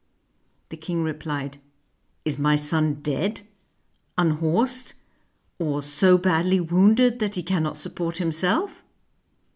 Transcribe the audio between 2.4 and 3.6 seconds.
son dead,